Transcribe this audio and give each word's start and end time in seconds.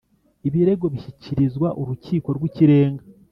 Ibirego 0.47 0.85
bishyikirizwa 0.93 1.67
urukiko 1.81 2.27
rw’ 2.37 2.43
ikirenga 2.49 3.03